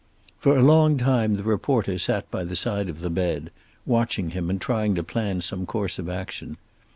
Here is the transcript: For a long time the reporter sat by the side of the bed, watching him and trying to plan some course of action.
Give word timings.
For 0.39 0.57
a 0.57 0.63
long 0.63 0.97
time 0.97 1.35
the 1.35 1.43
reporter 1.43 1.99
sat 1.99 2.31
by 2.31 2.43
the 2.43 2.55
side 2.55 2.89
of 2.89 3.01
the 3.01 3.09
bed, 3.11 3.51
watching 3.85 4.31
him 4.31 4.49
and 4.49 4.59
trying 4.59 4.95
to 4.95 5.03
plan 5.03 5.41
some 5.41 5.67
course 5.67 5.99
of 5.99 6.09
action. 6.09 6.57